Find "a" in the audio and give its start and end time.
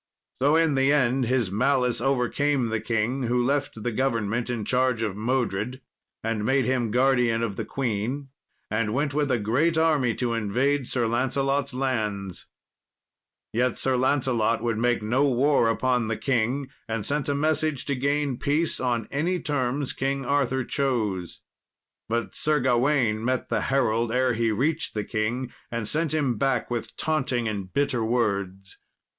9.29-9.37, 17.29-17.35